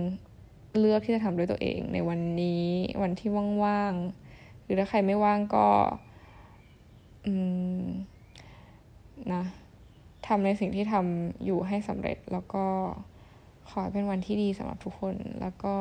[0.78, 2.66] เลือกที่จะทำด้วยตัวเอง ในวันนี้
[3.02, 3.30] วันที่
[3.64, 5.68] ว่างๆหรือถ้าใครไม่ว่างก็
[7.26, 7.32] อื
[7.82, 7.84] ม
[9.32, 9.42] นะ
[10.26, 12.64] ทำในสิ่งที่ทำอยู่ให้สำเร็จแล้วก็
[13.68, 15.76] ขอให้เป็นวันที่ดีสำหรับทุกคน แล้วก็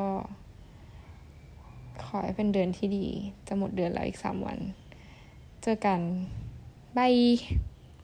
[2.06, 3.06] ขอให้เป็นเดือนที่ดี
[3.48, 4.60] จะหมดเดือนแล้วอีกสามวัน
[5.64, 6.00] เจอกัน
[6.98, 7.14] บาย